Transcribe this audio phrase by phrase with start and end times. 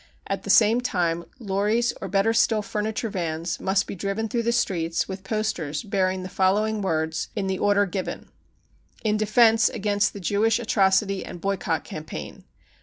[0.25, 4.51] At the same time lorries, or better still furniture vans, must be driven through the
[4.51, 8.27] streets with posters bearing the following words in the order given:€
[9.03, 12.45] In defence against the Jewish atrocity and boycott campaign